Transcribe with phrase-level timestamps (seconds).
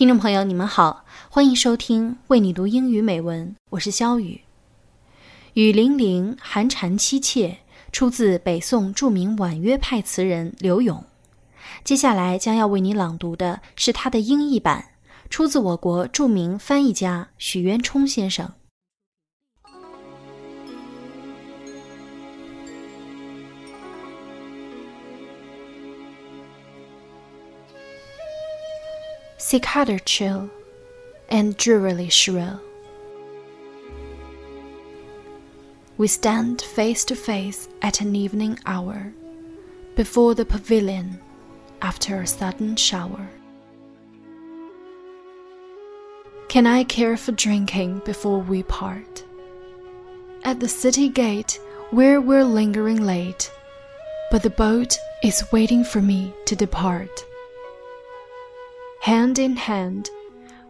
[0.00, 4.40] 听众朋友，你们好，欢迎收听为你读英语美文，我是肖雨。
[5.52, 7.58] 雨霖铃，寒蝉凄切，
[7.92, 11.04] 出自北宋著名婉约派词人柳永。
[11.84, 14.82] 接下来将要为你朗读的是他的英译版，
[15.28, 18.50] 出自我国著名翻译家许渊冲先生。
[29.40, 30.50] Cicada chill
[31.30, 32.60] and drearily shrill.
[35.96, 39.12] We stand face to face at an evening hour,
[39.96, 41.18] before the pavilion,
[41.80, 43.28] after a sudden shower.
[46.48, 49.24] Can I care for drinking before we part?
[50.44, 51.58] At the city gate,
[51.90, 53.50] where we're lingering late,
[54.30, 57.24] but the boat is waiting for me to depart.
[59.00, 60.10] Hand in hand,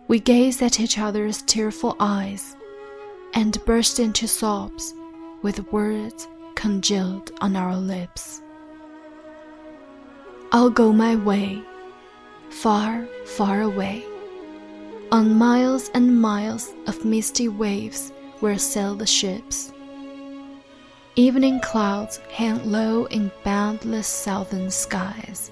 [0.06, 2.54] we gaze at each other's tearful eyes
[3.34, 4.94] and burst into sobs
[5.42, 8.40] with words congealed on our lips.
[10.52, 11.60] I'll go my way,
[12.50, 14.04] far, far away,
[15.10, 19.72] on miles and miles of misty waves where sail the ships.
[21.16, 25.50] Evening clouds hang low in boundless southern skies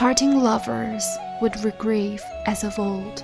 [0.00, 1.04] parting lovers
[1.42, 3.22] would regrieve as of old.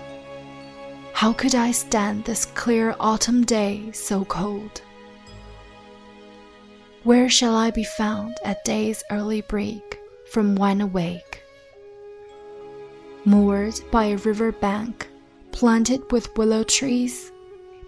[1.14, 4.82] How could I stand this clear autumn day so cold?
[7.02, 9.98] Where shall I be found at day's early break
[10.30, 11.42] from wine awake?
[13.24, 15.08] Moored by a river bank,
[15.52, 17.32] planted with willow trees,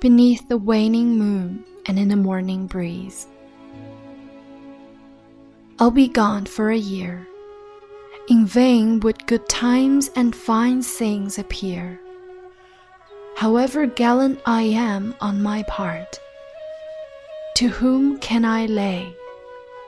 [0.01, 3.27] beneath the waning moon and in the morning breeze.
[5.79, 7.29] I'll be gone for a year
[8.29, 11.99] in vain would good times and fine things appear.
[13.37, 16.21] However gallant I am on my part,
[17.57, 19.15] to whom can I lay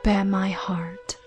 [0.03, 1.17] bare my heart?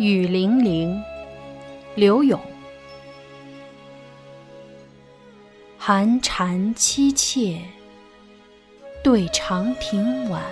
[0.00, 0.98] 雨霖铃，
[1.94, 2.40] 柳永。
[5.76, 7.60] 寒蝉凄切，
[9.04, 10.42] 对长亭晚。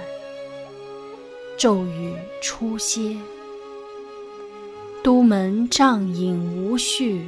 [1.57, 3.17] 骤雨初歇，
[5.03, 7.25] 都门帐饮无绪。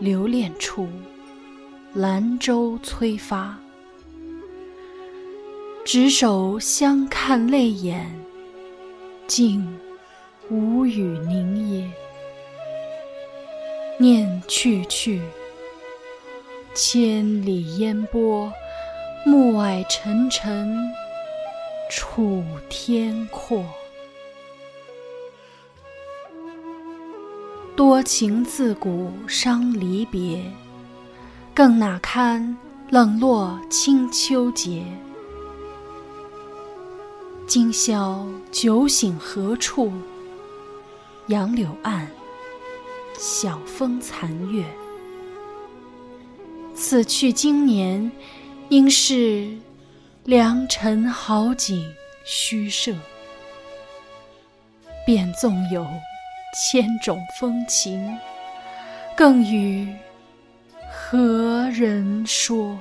[0.00, 0.88] 留恋处，
[1.92, 3.58] 兰舟催发。
[5.84, 8.10] 执手相看泪眼，
[9.26, 9.62] 竟。
[10.48, 11.90] 无语凝噎，
[13.98, 15.20] 念去去，
[16.72, 18.52] 千里烟波，
[19.24, 20.88] 暮霭沉沉，
[21.90, 23.64] 楚天阔。
[27.74, 30.40] 多情自古伤离别，
[31.52, 32.56] 更那堪
[32.90, 34.84] 冷落清秋节？
[37.48, 39.90] 今宵酒醒何处？
[41.28, 42.06] 杨柳岸，
[43.18, 44.64] 晓风残月。
[46.72, 48.12] 此去经年，
[48.68, 49.50] 应是
[50.22, 51.92] 良辰好景
[52.24, 52.94] 虚设。
[55.04, 55.84] 便纵有
[56.54, 58.16] 千种风情，
[59.16, 59.92] 更与
[60.88, 62.78] 何人说？